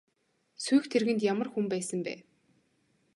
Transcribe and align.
Сүйх 0.63 0.83
тэргэнд 0.91 1.21
ямар 1.31 1.47
хүн 1.51 1.65
байсан 1.73 1.99
бэ? 2.05 2.13